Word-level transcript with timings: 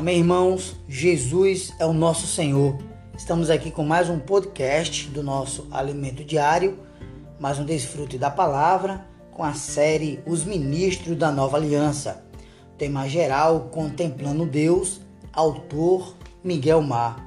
Amém, 0.00 0.20
irmãos? 0.20 0.76
Jesus 0.88 1.74
é 1.78 1.84
o 1.84 1.92
nosso 1.92 2.26
Senhor. 2.26 2.74
Estamos 3.14 3.50
aqui 3.50 3.70
com 3.70 3.84
mais 3.84 4.08
um 4.08 4.18
podcast 4.18 5.06
do 5.08 5.22
nosso 5.22 5.68
Alimento 5.70 6.24
Diário, 6.24 6.78
mais 7.38 7.58
um 7.58 7.66
desfrute 7.66 8.16
da 8.16 8.30
palavra 8.30 9.06
com 9.30 9.44
a 9.44 9.52
série 9.52 10.18
Os 10.26 10.42
Ministros 10.42 11.18
da 11.18 11.30
Nova 11.30 11.58
Aliança. 11.58 12.24
Tema 12.78 13.06
geral 13.10 13.68
Contemplando 13.70 14.46
Deus, 14.46 15.02
autor 15.34 16.16
Miguel 16.42 16.80
Mar. 16.80 17.22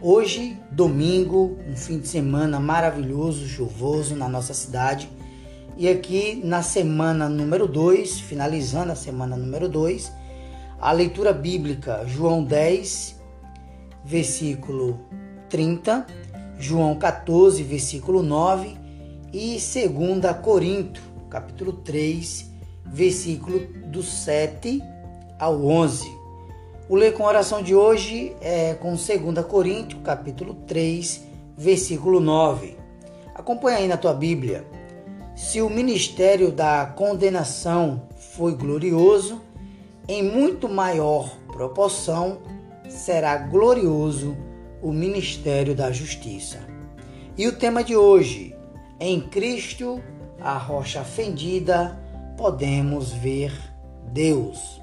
Hoje, 0.00 0.56
domingo, 0.70 1.58
um 1.68 1.74
fim 1.74 1.98
de 1.98 2.06
semana 2.06 2.60
maravilhoso, 2.60 3.48
chuvoso 3.48 4.14
na 4.14 4.28
nossa 4.28 4.54
cidade. 4.54 5.10
E 5.76 5.88
aqui 5.88 6.40
na 6.44 6.62
semana 6.62 7.28
número 7.28 7.66
2, 7.66 8.20
finalizando 8.20 8.92
a 8.92 8.94
semana 8.94 9.36
número 9.36 9.68
2, 9.68 10.21
a 10.82 10.90
leitura 10.90 11.32
bíblica, 11.32 12.04
João 12.08 12.42
10, 12.42 13.14
versículo 14.04 14.98
30, 15.48 16.04
João 16.58 16.96
14, 16.96 17.62
versículo 17.62 18.20
9 18.20 18.76
e 19.32 19.52
2 19.52 20.36
Corinto, 20.42 21.00
capítulo 21.30 21.72
3, 21.72 22.50
versículo 22.84 23.60
do 23.86 24.02
7 24.02 24.82
ao 25.38 25.64
11. 25.64 26.10
O 26.88 26.96
ler 26.96 27.14
com 27.14 27.22
oração 27.22 27.62
de 27.62 27.76
hoje 27.76 28.34
é 28.40 28.74
com 28.74 28.96
2 28.96 29.46
Coríntios, 29.48 30.02
capítulo 30.02 30.54
3, 30.66 31.22
versículo 31.56 32.18
9. 32.18 32.76
Acompanha 33.36 33.78
aí 33.78 33.86
na 33.86 33.96
tua 33.96 34.12
Bíblia. 34.12 34.66
Se 35.36 35.62
o 35.62 35.70
ministério 35.70 36.50
da 36.50 36.86
condenação 36.86 38.02
foi 38.34 38.56
glorioso, 38.56 39.40
em 40.08 40.22
muito 40.22 40.68
maior 40.68 41.36
proporção 41.52 42.38
será 42.88 43.36
glorioso 43.36 44.36
o 44.82 44.92
ministério 44.92 45.74
da 45.74 45.92
justiça. 45.92 46.58
E 47.36 47.46
o 47.46 47.56
tema 47.56 47.82
de 47.82 47.96
hoje, 47.96 48.54
em 49.00 49.20
Cristo, 49.20 50.02
a 50.40 50.58
rocha 50.58 51.04
fendida, 51.04 51.98
podemos 52.36 53.12
ver 53.12 53.52
Deus. 54.12 54.80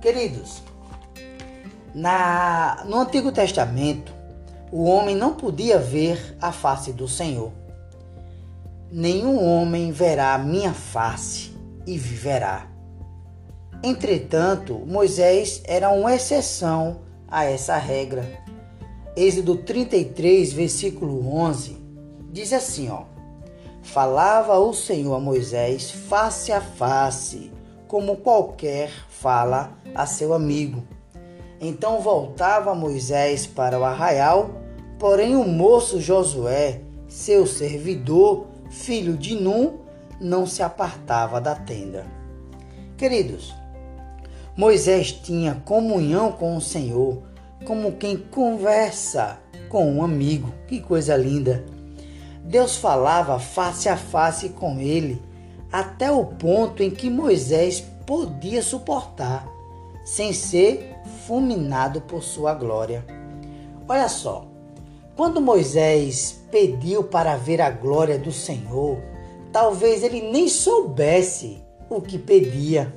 Queridos, 0.00 0.62
na, 1.94 2.84
no 2.86 3.00
Antigo 3.00 3.32
Testamento, 3.32 4.12
o 4.70 4.84
homem 4.84 5.16
não 5.16 5.34
podia 5.34 5.78
ver 5.78 6.36
a 6.40 6.52
face 6.52 6.92
do 6.92 7.08
Senhor. 7.08 7.52
Nenhum 8.90 9.42
homem 9.42 9.90
verá 9.90 10.34
a 10.34 10.38
minha 10.38 10.72
face 10.72 11.56
e 11.86 11.96
viverá. 11.96 12.73
Entretanto, 13.86 14.80
Moisés 14.86 15.60
era 15.66 15.90
uma 15.90 16.14
exceção 16.14 17.00
a 17.28 17.44
essa 17.44 17.76
regra. 17.76 18.26
Êxodo 19.14 19.56
33, 19.56 20.54
versículo 20.54 21.30
11, 21.36 21.76
diz 22.32 22.54
assim, 22.54 22.88
ó: 22.88 23.02
Falava 23.82 24.58
o 24.58 24.72
Senhor 24.72 25.14
a 25.14 25.20
Moisés 25.20 25.90
face 25.90 26.50
a 26.50 26.62
face, 26.62 27.52
como 27.86 28.16
qualquer 28.16 28.90
fala 29.10 29.76
a 29.94 30.06
seu 30.06 30.32
amigo. 30.32 30.82
Então 31.60 32.00
voltava 32.00 32.74
Moisés 32.74 33.46
para 33.46 33.78
o 33.78 33.84
arraial, 33.84 34.62
porém 34.98 35.36
o 35.36 35.46
moço 35.46 36.00
Josué, 36.00 36.80
seu 37.06 37.46
servidor, 37.46 38.46
filho 38.70 39.14
de 39.14 39.34
Num, 39.34 39.80
não 40.18 40.46
se 40.46 40.62
apartava 40.62 41.38
da 41.38 41.54
tenda. 41.54 42.06
Queridos, 42.96 43.52
Moisés 44.56 45.10
tinha 45.10 45.60
comunhão 45.64 46.30
com 46.30 46.56
o 46.56 46.60
Senhor, 46.60 47.22
como 47.64 47.92
quem 47.92 48.16
conversa 48.16 49.38
com 49.68 49.90
um 49.90 50.02
amigo. 50.02 50.52
Que 50.68 50.80
coisa 50.80 51.16
linda! 51.16 51.64
Deus 52.44 52.76
falava 52.76 53.40
face 53.40 53.88
a 53.88 53.96
face 53.96 54.50
com 54.50 54.78
ele, 54.78 55.20
até 55.72 56.12
o 56.12 56.24
ponto 56.24 56.82
em 56.82 56.90
que 56.90 57.10
Moisés 57.10 57.80
podia 58.06 58.62
suportar, 58.62 59.48
sem 60.04 60.32
ser 60.32 60.94
fulminado 61.26 62.02
por 62.02 62.22
sua 62.22 62.54
glória. 62.54 63.04
Olha 63.88 64.08
só, 64.08 64.46
quando 65.16 65.40
Moisés 65.40 66.44
pediu 66.52 67.02
para 67.02 67.36
ver 67.36 67.60
a 67.60 67.70
glória 67.70 68.18
do 68.18 68.30
Senhor, 68.30 68.98
talvez 69.52 70.02
ele 70.02 70.30
nem 70.30 70.48
soubesse 70.48 71.62
o 71.90 72.00
que 72.00 72.18
pedia. 72.18 72.94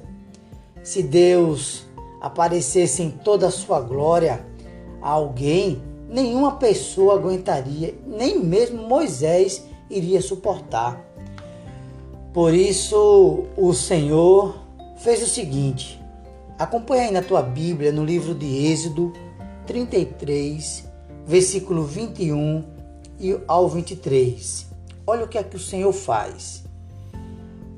Se 0.88 1.03
Deus 1.03 1.86
aparecesse 2.22 3.03
em 3.03 3.12
toda 3.12 3.48
a 3.48 3.52
sua 3.52 3.81
glória 3.81 4.46
a 5.02 5.09
alguém, 5.09 5.81
nenhuma 6.09 6.56
pessoa 6.56 7.16
aguentaria, 7.16 7.94
nem 8.08 8.40
mesmo 8.40 8.88
Moisés 8.88 9.66
iria 9.90 10.22
suportar. 10.22 10.98
Por 12.34 12.53
isso, 12.53 13.48
o 13.58 13.74
Senhor 13.74 14.59
fez 15.00 15.22
o 15.22 15.28
seguinte: 15.28 16.02
acompanha 16.58 17.08
aí 17.08 17.12
na 17.12 17.22
tua 17.22 17.42
Bíblia, 17.42 17.92
no 17.92 18.06
livro 18.06 18.34
de 18.34 18.68
Êxodo 18.68 19.12
33, 19.66 20.86
versículo 21.25 21.84
21 21.84 22.64
ao 23.46 23.68
23. 23.68 24.68
Olha 25.06 25.25
o 25.25 25.28
que 25.28 25.38
é 25.38 25.44
que 25.44 25.58
o 25.58 25.59
Senhor 25.59 25.92
faz. 25.92 26.64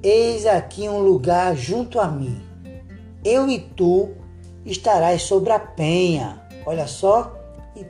Eis 0.04 0.46
aqui 0.46 0.88
um 0.88 1.00
lugar 1.00 1.58
junto 1.58 2.00
a 2.00 2.08
mim 2.08 2.49
eu 3.24 3.48
e 3.48 3.60
tu 3.60 4.10
estarás 4.66 5.24
sobre 5.24 5.52
a 5.52 5.60
penha. 5.60 6.42
Olha 6.66 6.88
só. 6.88 7.36
E, 7.76 7.86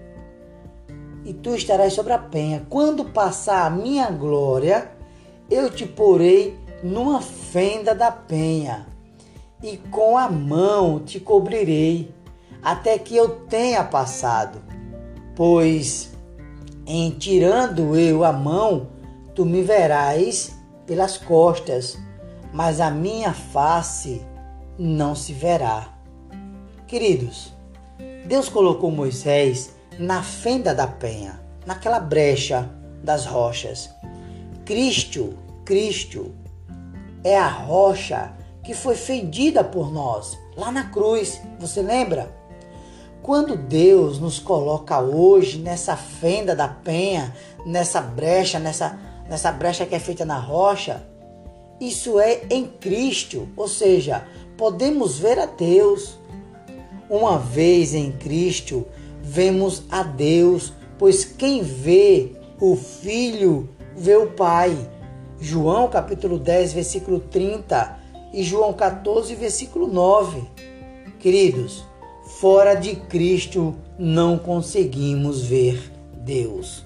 e 1.29 1.33
tu 1.33 1.55
estarás 1.55 1.93
sobre 1.93 2.13
a 2.13 2.17
penha. 2.17 2.65
Quando 2.69 3.05
passar 3.05 3.65
a 3.65 3.69
minha 3.69 4.09
glória, 4.09 4.91
eu 5.49 5.69
te 5.69 5.85
porei 5.85 6.57
numa 6.83 7.21
fenda 7.21 7.93
da 7.93 8.11
penha, 8.11 8.87
e 9.61 9.77
com 9.77 10.17
a 10.17 10.29
mão 10.29 10.99
te 10.99 11.19
cobrirei, 11.19 12.13
até 12.61 12.97
que 12.97 13.15
eu 13.15 13.45
tenha 13.47 13.83
passado. 13.83 14.61
Pois 15.35 16.11
em 16.85 17.11
tirando 17.11 17.95
eu 17.95 18.23
a 18.23 18.31
mão, 18.31 18.87
tu 19.35 19.45
me 19.45 19.61
verás 19.61 20.57
pelas 20.85 21.17
costas, 21.17 21.97
mas 22.53 22.79
a 22.79 22.89
minha 22.89 23.33
face 23.33 24.25
não 24.79 25.13
se 25.13 25.33
verá. 25.33 25.93
Queridos, 26.87 27.53
Deus 28.25 28.47
colocou 28.47 28.89
Moisés 28.89 29.71
na 29.99 30.23
fenda 30.23 30.73
da 30.73 30.87
penha, 30.87 31.41
naquela 31.65 31.99
brecha 31.99 32.69
das 33.03 33.25
rochas. 33.25 33.89
Cristo, 34.65 35.37
Cristo 35.65 36.33
é 37.23 37.37
a 37.37 37.49
rocha 37.49 38.33
que 38.63 38.73
foi 38.73 38.95
fendida 38.95 39.63
por 39.63 39.91
nós 39.91 40.37
lá 40.55 40.71
na 40.71 40.85
cruz. 40.85 41.41
Você 41.59 41.81
lembra? 41.81 42.33
Quando 43.21 43.57
Deus 43.57 44.17
nos 44.17 44.39
coloca 44.39 44.99
hoje 44.99 45.57
nessa 45.57 45.97
fenda 45.97 46.55
da 46.55 46.69
penha, 46.69 47.35
nessa 47.65 47.99
brecha, 47.99 48.59
nessa, 48.59 48.97
nessa 49.27 49.51
brecha 49.51 49.85
que 49.85 49.93
é 49.93 49.99
feita 49.99 50.23
na 50.23 50.39
rocha, 50.39 51.03
isso 51.79 52.19
é 52.19 52.41
em 52.49 52.65
Cristo, 52.65 53.47
ou 53.55 53.67
seja, 53.67 54.25
podemos 54.59 55.17
ver 55.17 55.39
a 55.39 55.45
Deus. 55.45 56.19
Uma 57.09 57.39
vez 57.39 57.95
em 57.95 58.11
Cristo, 58.11 58.85
vemos 59.23 59.83
a 59.89 60.03
Deus, 60.03 60.73
pois 60.99 61.23
quem 61.23 61.63
vê 61.63 62.33
o 62.59 62.75
Filho 62.75 63.69
vê 63.95 64.17
o 64.17 64.31
Pai. 64.31 64.77
João 65.39 65.87
capítulo 65.87 66.37
10, 66.37 66.73
versículo 66.73 67.21
30 67.21 67.97
e 68.33 68.43
João 68.43 68.73
14, 68.73 69.33
versículo 69.33 69.87
9. 69.87 70.43
Queridos, 71.19 71.85
fora 72.39 72.75
de 72.75 72.97
Cristo 72.97 73.73
não 73.97 74.37
conseguimos 74.37 75.41
ver 75.41 75.81
Deus. 76.17 76.83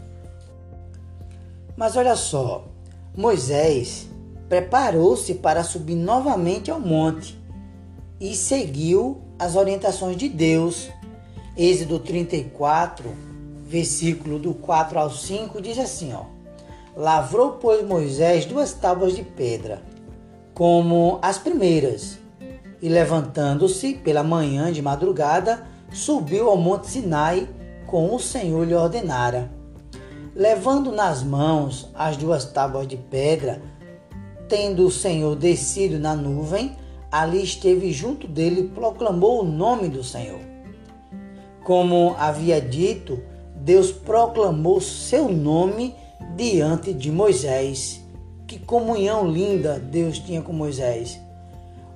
Mas 1.75 1.97
olha 1.97 2.15
só, 2.15 2.65
Moisés 3.17 4.07
preparou-se 4.47 5.33
para 5.33 5.63
subir 5.63 5.95
novamente 5.95 6.69
ao 6.69 6.79
monte 6.79 7.42
e 8.19 8.36
seguiu 8.36 9.21
as 9.38 9.56
orientações 9.56 10.18
de 10.18 10.30
Deus. 10.30 10.89
Êxodo 11.56 12.00
34, 12.00 13.10
versículo 13.65 14.39
do 14.39 14.54
4 14.54 15.00
ao 15.00 15.10
5 15.10 15.62
diz 15.62 15.77
assim, 15.77 16.13
ó: 16.13 16.24
Lavrou 16.95 17.54
pois 17.54 17.86
Moisés 17.86 18.45
duas 18.45 18.74
tábuas 18.74 19.15
de 19.15 19.24
pedra, 19.24 19.81
como 20.54 21.19
as 21.21 21.38
primeiras, 21.38 22.19
e 22.81 22.89
levantando-se 22.89 23.94
pela 23.95 24.24
manhã 24.24 24.71
de 24.71 24.81
madrugada, 24.81 25.65
subiu 25.92 26.50
ao 26.50 26.57
monte 26.57 26.89
Sinai, 26.89 27.48
como 27.88 28.15
o 28.15 28.19
Senhor 28.19 28.65
lhe 28.65 28.74
ordenara. 28.74 29.51
Levando 30.36 30.92
nas 30.92 31.24
mãos 31.24 31.89
as 31.94 32.18
duas 32.18 32.45
tábuas 32.45 32.88
de 32.88 32.98
pedra, 32.98 33.62
tendo 34.50 34.86
o 34.86 34.92
Senhor 34.92 35.36
descido 35.36 36.00
na 36.00 36.15
nuvem, 36.15 36.75
ali 37.13 37.44
esteve 37.44 37.92
junto 37.92 38.27
dele 38.27 38.62
e 38.62 38.68
proclamou 38.69 39.42
o 39.42 39.45
nome 39.45 39.88
do 39.88 40.04
Senhor. 40.04 40.39
Como 41.63 42.15
havia 42.18 42.60
dito, 42.60 43.21
Deus 43.56 43.92
proclamou 43.92 44.81
seu 44.81 45.31
nome 45.31 45.94
diante 46.36 46.92
de 46.92 47.12
Moisés. 47.12 48.04
Que 48.48 48.57
comunhão 48.57 49.30
linda 49.30 49.77
Deus 49.77 50.18
tinha 50.18 50.42
com 50.42 50.51
Moisés. 50.51 51.19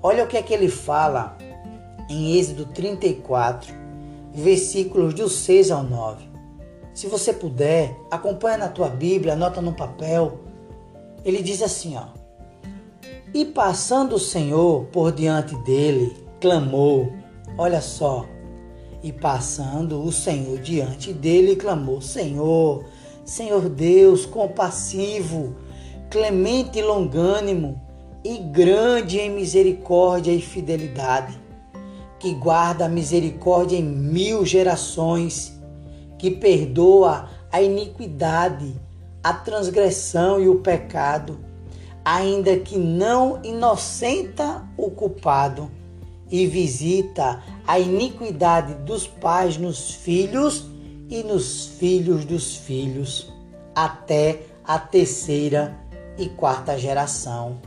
Olha 0.04 0.24
o 0.24 0.28
que 0.28 0.38
é 0.38 0.44
que 0.44 0.54
ele 0.54 0.69
fala 0.69 1.36
em 2.08 2.38
Êxodo 2.38 2.68
34, 2.68 3.74
versículos 4.31 5.16
do 5.16 5.28
6 5.28 5.72
ao 5.72 5.81
9. 5.81 6.30
Se 6.94 7.08
você 7.08 7.34
puder, 7.34 8.00
acompanha 8.12 8.60
na 8.60 8.68
tua 8.68 8.88
Bíblia, 8.88 9.34
anota 9.34 9.64
no 9.64 9.74
papel. 9.74 10.42
Ele 11.25 11.42
diz 11.42 11.64
assim, 11.64 11.98
ó: 11.98 12.06
E 13.33 13.44
passando 13.44 14.15
o 14.15 14.19
Senhor 14.19 14.85
por 14.85 15.12
diante 15.12 15.56
dele, 15.63 16.15
clamou. 16.39 17.12
Olha 17.57 17.81
só. 17.81 18.25
E 19.03 19.12
passando 19.12 20.01
o 20.01 20.12
Senhor 20.12 20.59
diante 20.59 21.12
dele, 21.12 21.56
clamou: 21.56 22.01
Senhor, 22.01 22.85
Senhor 23.25 23.68
Deus, 23.69 24.25
compassivo, 24.25 25.56
clemente 26.09 26.79
e 26.79 26.81
longânimo, 26.81 27.79
e 28.24 28.38
grande 28.38 29.19
em 29.19 29.30
misericórdia 29.30 30.31
e 30.31 30.41
fidelidade, 30.41 31.39
que 32.19 32.33
guarda 32.33 32.85
a 32.85 32.89
misericórdia 32.89 33.77
em 33.77 33.83
mil 33.83 34.45
gerações, 34.45 35.53
que 36.18 36.31
perdoa 36.31 37.30
a 37.51 37.62
iniquidade, 37.62 38.73
a 39.23 39.33
transgressão 39.33 40.39
e 40.39 40.47
o 40.47 40.59
pecado, 40.59 41.46
ainda 42.07 42.56
que 42.56 42.77
não 42.77 43.42
inocenta 43.44 44.65
o 44.77 44.89
culpado, 44.89 45.69
e 46.31 46.48
visita 46.48 47.44
a 47.65 47.77
iniquidade 47.77 48.75
dos 48.86 49.06
pais 49.06 49.57
nos 49.57 49.92
filhos 49.92 50.65
e 51.09 51.21
nos 51.21 51.65
filhos 51.65 52.24
dos 52.24 52.56
filhos, 52.56 53.30
até 53.75 54.39
a 54.63 54.80
terceira 54.80 55.77
e 56.18 56.30
quarta 56.30 56.77
geração. 56.77 57.57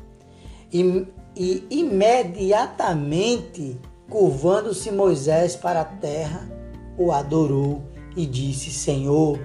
E, 0.73 1.07
e 1.37 1.67
imediatamente, 1.71 3.79
curvando-se 4.09 4.91
Moisés 4.91 5.55
para 5.55 5.83
a 5.83 5.85
terra, 5.85 6.51
o 6.97 7.13
adorou 7.13 7.83
e 8.17 8.25
disse: 8.25 8.71
Senhor, 8.71 9.39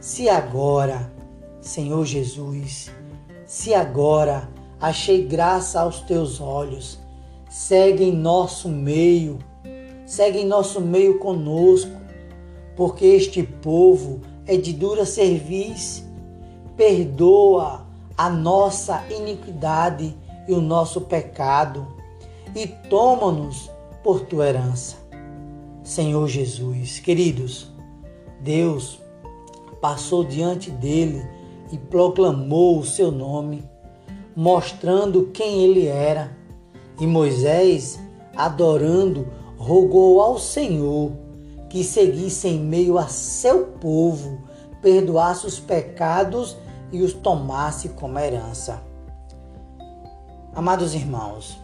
se 0.00 0.26
agora, 0.26 1.12
Senhor 1.60 2.06
Jesus, 2.06 2.90
se 3.48 3.72
agora 3.72 4.46
achei 4.78 5.24
graça 5.24 5.80
aos 5.80 6.00
teus 6.00 6.38
olhos, 6.38 6.98
segue 7.48 8.04
em 8.04 8.12
nosso 8.12 8.68
meio, 8.68 9.38
segue 10.04 10.40
em 10.40 10.46
nosso 10.46 10.82
meio 10.82 11.18
conosco, 11.18 11.90
porque 12.76 13.06
este 13.06 13.42
povo 13.42 14.20
é 14.46 14.58
de 14.58 14.74
dura 14.74 15.06
serviço, 15.06 16.04
perdoa 16.76 17.86
a 18.18 18.28
nossa 18.28 19.02
iniquidade 19.10 20.14
e 20.46 20.52
o 20.52 20.60
nosso 20.60 21.00
pecado 21.00 21.88
e 22.54 22.66
toma-nos 22.66 23.70
por 24.04 24.20
tua 24.20 24.46
herança. 24.46 24.96
Senhor 25.82 26.28
Jesus, 26.28 26.98
queridos, 26.98 27.72
Deus 28.42 29.00
passou 29.80 30.22
diante 30.22 30.70
dele 30.70 31.37
e 31.70 31.78
proclamou 31.78 32.78
o 32.78 32.84
seu 32.84 33.10
nome, 33.10 33.62
mostrando 34.34 35.30
quem 35.32 35.64
ele 35.64 35.86
era. 35.86 36.36
E 37.00 37.06
Moisés, 37.06 37.98
adorando, 38.36 39.28
rogou 39.56 40.20
ao 40.20 40.38
Senhor 40.38 41.12
que 41.68 41.84
seguisse 41.84 42.48
em 42.48 42.58
meio 42.58 42.98
a 42.98 43.06
seu 43.06 43.66
povo, 43.66 44.42
perdoasse 44.80 45.46
os 45.46 45.60
pecados 45.60 46.56
e 46.90 47.02
os 47.02 47.12
tomasse 47.12 47.90
como 47.90 48.18
herança. 48.18 48.82
Amados 50.54 50.94
irmãos, 50.94 51.58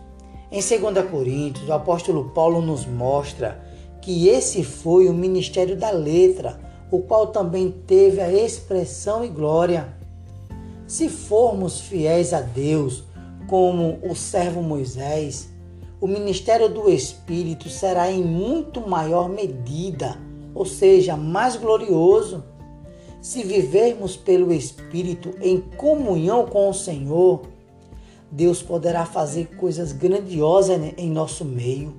em 0.50 0.60
2 0.60 1.10
Coríntios, 1.10 1.68
o 1.68 1.72
apóstolo 1.72 2.30
Paulo 2.30 2.60
nos 2.60 2.86
mostra 2.86 3.60
que 4.00 4.28
esse 4.28 4.62
foi 4.62 5.08
o 5.08 5.14
ministério 5.14 5.76
da 5.76 5.90
letra, 5.90 6.60
o 6.90 7.00
qual 7.00 7.28
também 7.28 7.70
teve 7.70 8.20
a 8.20 8.32
expressão 8.32 9.25
e 9.25 9.28
glória. 9.28 9.94
Se 10.86 11.08
formos 11.08 11.81
fiéis 11.81 12.32
a 12.32 12.40
Deus, 12.40 13.04
como 13.46 13.98
o 14.02 14.14
servo 14.14 14.62
Moisés, 14.62 15.48
o 16.00 16.06
ministério 16.06 16.69
do 16.69 16.90
Espírito 16.90 17.69
será 17.69 18.10
em 18.10 18.22
muito 18.22 18.86
maior 18.86 19.28
medida, 19.28 20.19
ou 20.54 20.66
seja, 20.66 21.16
mais 21.16 21.56
glorioso. 21.56 22.44
Se 23.20 23.42
vivermos 23.42 24.16
pelo 24.16 24.52
Espírito 24.52 25.34
em 25.40 25.60
comunhão 25.60 26.44
com 26.44 26.69
o 26.69 26.75
Senhor, 26.75 27.42
Deus 28.31 28.62
poderá 28.62 29.06
fazer 29.06 29.56
coisas 29.56 29.92
grandiosas 29.92 30.78
em 30.98 31.08
nosso 31.08 31.44
meio. 31.44 31.94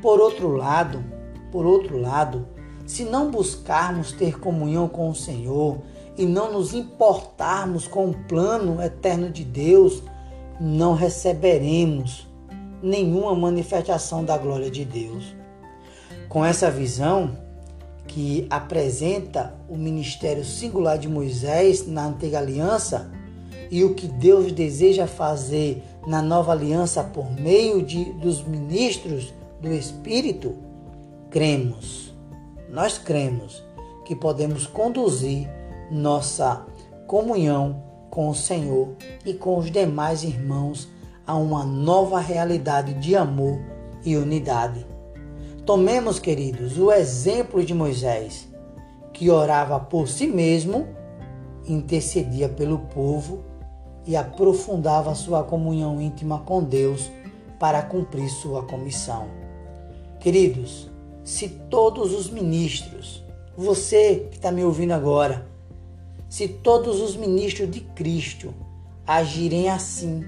Por 0.00 0.20
outro 0.20 0.54
lado, 0.54 1.04
por 1.50 1.66
outro 1.66 1.98
lado, 1.98 2.46
se 2.88 3.04
não 3.04 3.30
buscarmos 3.30 4.12
ter 4.12 4.40
comunhão 4.40 4.88
com 4.88 5.10
o 5.10 5.14
Senhor 5.14 5.76
e 6.16 6.24
não 6.24 6.50
nos 6.50 6.72
importarmos 6.72 7.86
com 7.86 8.08
o 8.08 8.14
plano 8.24 8.82
eterno 8.82 9.28
de 9.28 9.44
Deus, 9.44 10.02
não 10.58 10.94
receberemos 10.94 12.26
nenhuma 12.82 13.34
manifestação 13.34 14.24
da 14.24 14.38
glória 14.38 14.70
de 14.70 14.86
Deus. 14.86 15.36
Com 16.30 16.42
essa 16.42 16.70
visão 16.70 17.36
que 18.06 18.46
apresenta 18.48 19.54
o 19.68 19.76
ministério 19.76 20.42
singular 20.42 20.96
de 20.96 21.08
Moisés 21.08 21.86
na 21.86 22.06
antiga 22.06 22.38
aliança, 22.38 23.10
e 23.70 23.84
o 23.84 23.94
que 23.94 24.08
Deus 24.08 24.50
deseja 24.50 25.06
fazer 25.06 25.84
na 26.06 26.22
nova 26.22 26.52
aliança 26.52 27.04
por 27.04 27.30
meio 27.30 27.82
de, 27.82 28.12
dos 28.14 28.42
ministros 28.42 29.34
do 29.60 29.70
Espírito, 29.74 30.54
cremos, 31.30 32.07
nós 32.70 32.98
cremos 32.98 33.62
que 34.04 34.14
podemos 34.14 34.66
conduzir 34.66 35.48
nossa 35.90 36.66
comunhão 37.06 37.82
com 38.10 38.28
o 38.28 38.34
Senhor 38.34 38.94
e 39.24 39.34
com 39.34 39.58
os 39.58 39.70
demais 39.70 40.22
irmãos 40.22 40.88
a 41.26 41.34
uma 41.36 41.64
nova 41.64 42.20
realidade 42.20 42.94
de 42.94 43.14
amor 43.14 43.58
e 44.04 44.16
unidade. 44.16 44.86
Tomemos, 45.64 46.18
queridos, 46.18 46.78
o 46.78 46.90
exemplo 46.90 47.62
de 47.62 47.74
Moisés, 47.74 48.48
que 49.12 49.30
orava 49.30 49.78
por 49.78 50.08
si 50.08 50.26
mesmo, 50.26 50.86
intercedia 51.66 52.48
pelo 52.48 52.78
povo 52.78 53.44
e 54.06 54.16
aprofundava 54.16 55.14
sua 55.14 55.44
comunhão 55.44 56.00
íntima 56.00 56.38
com 56.38 56.62
Deus 56.62 57.10
para 57.58 57.82
cumprir 57.82 58.30
sua 58.30 58.62
comissão. 58.62 59.26
Queridos, 60.18 60.87
se 61.28 61.46
todos 61.46 62.14
os 62.14 62.30
ministros, 62.30 63.22
você 63.54 64.28
que 64.30 64.38
está 64.38 64.50
me 64.50 64.64
ouvindo 64.64 64.92
agora, 64.92 65.46
se 66.26 66.48
todos 66.48 67.02
os 67.02 67.16
ministros 67.16 67.70
de 67.70 67.80
Cristo 67.80 68.54
agirem 69.06 69.68
assim, 69.68 70.24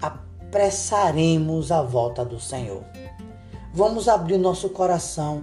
apressaremos 0.00 1.70
a 1.70 1.82
volta 1.82 2.24
do 2.24 2.40
Senhor. 2.40 2.82
Vamos 3.74 4.08
abrir 4.08 4.38
nosso 4.38 4.70
coração 4.70 5.42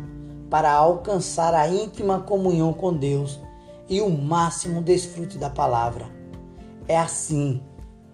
para 0.50 0.72
alcançar 0.72 1.54
a 1.54 1.68
íntima 1.68 2.22
comunhão 2.22 2.74
com 2.74 2.92
Deus 2.92 3.40
e 3.88 4.02
o 4.02 4.10
máximo 4.10 4.82
desfrute 4.82 5.38
da 5.38 5.52
palavra. 5.52 6.08
É 6.88 6.98
assim, 6.98 7.62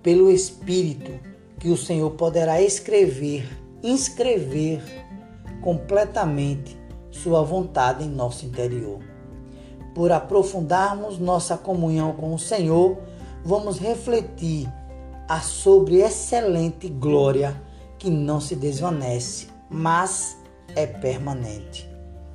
pelo 0.02 0.30
Espírito, 0.30 1.18
que 1.58 1.70
o 1.70 1.78
Senhor 1.78 2.12
poderá 2.12 2.62
escrever, 2.62 3.48
inscrever 3.82 5.03
completamente 5.64 6.82
Sua 7.10 7.44
vontade 7.44 8.04
em 8.04 8.10
nosso 8.10 8.46
interior. 8.46 9.00
Por 9.94 10.12
aprofundarmos 10.12 11.20
nossa 11.20 11.56
comunhão 11.56 12.14
com 12.14 12.34
o 12.34 12.40
Senhor, 12.40 12.98
vamos 13.46 13.78
refletir 13.78 14.68
a 15.28 15.40
sobre 15.40 16.02
excelente 16.02 16.90
glória 16.90 17.56
que 18.00 18.10
não 18.10 18.42
se 18.42 18.56
desvanece, 18.56 19.48
mas 19.70 20.38
é 20.76 20.88
permanente. 20.88 21.88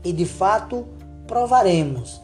E 0.05 0.13
de 0.13 0.25
fato 0.25 0.87
provaremos 1.27 2.21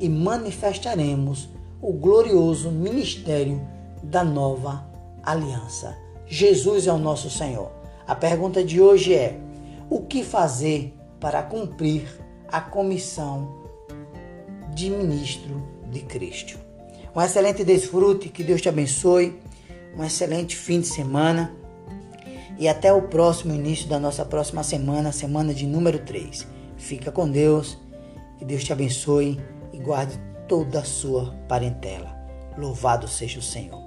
e 0.00 0.08
manifestaremos 0.08 1.48
o 1.80 1.92
glorioso 1.92 2.70
ministério 2.70 3.60
da 4.02 4.24
nova 4.24 4.84
aliança. 5.22 5.96
Jesus 6.26 6.86
é 6.86 6.92
o 6.92 6.98
nosso 6.98 7.30
Senhor. 7.30 7.70
A 8.06 8.14
pergunta 8.14 8.62
de 8.62 8.80
hoje 8.80 9.14
é: 9.14 9.38
o 9.90 10.02
que 10.02 10.22
fazer 10.22 10.94
para 11.20 11.42
cumprir 11.42 12.06
a 12.48 12.60
comissão 12.60 13.64
de 14.74 14.90
ministro 14.90 15.62
de 15.90 16.00
Cristo? 16.00 16.58
Um 17.14 17.22
excelente 17.22 17.64
desfrute, 17.64 18.28
que 18.28 18.42
Deus 18.42 18.60
te 18.60 18.68
abençoe, 18.68 19.40
um 19.96 20.02
excelente 20.02 20.56
fim 20.56 20.80
de 20.80 20.88
semana 20.88 21.54
e 22.58 22.68
até 22.68 22.92
o 22.92 23.02
próximo 23.02 23.54
início 23.54 23.88
da 23.88 23.98
nossa 23.98 24.24
próxima 24.24 24.62
semana, 24.62 25.12
semana 25.12 25.54
de 25.54 25.66
número 25.66 26.00
3. 26.00 26.46
Fica 26.76 27.10
com 27.12 27.28
Deus 27.28 27.78
Que 28.38 28.44
Deus 28.44 28.64
te 28.64 28.72
abençoe 28.72 29.40
e 29.72 29.78
guarde 29.78 30.18
toda 30.48 30.80
a 30.80 30.84
sua 30.84 31.34
parentela. 31.48 32.14
Louvado 32.58 33.08
seja 33.08 33.38
o 33.38 33.42
Senhor. 33.42 33.83